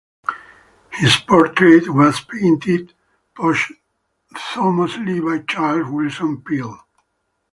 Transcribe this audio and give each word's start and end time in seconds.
His 0.93 1.15
portrait 1.17 1.87
was 1.89 2.21
painted 2.21 2.95
posthumously 3.35 5.19
by 5.19 5.43
Charles 5.47 5.91
Willson 5.91 6.41
Peale. 6.41 6.79